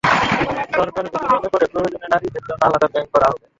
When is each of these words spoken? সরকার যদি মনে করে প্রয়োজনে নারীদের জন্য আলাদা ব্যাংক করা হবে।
সরকার 0.75 1.03
যদি 1.05 1.25
মনে 1.27 1.47
করে 1.53 1.65
প্রয়োজনে 1.73 2.07
নারীদের 2.13 2.41
জন্য 2.41 2.61
আলাদা 2.65 2.87
ব্যাংক 2.93 3.07
করা 3.13 3.27
হবে। 3.31 3.45